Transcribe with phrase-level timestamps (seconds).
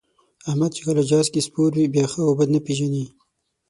[0.49, 3.05] احمد چې کله جهاز کې سپور وي، بیا ښه او بد نه پېژني.